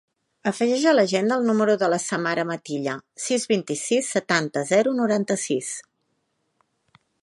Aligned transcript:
Afegeix 0.51 0.85
a 0.91 0.93
l'agenda 0.95 1.37
el 1.41 1.45
número 1.49 1.75
de 1.83 1.89
la 1.95 1.99
Samara 2.05 2.47
Matilla: 2.53 2.97
sis, 3.27 3.47
vint-i-sis, 3.55 4.13
setanta, 4.17 4.67
zero, 4.75 4.99
noranta-sis. 5.05 5.75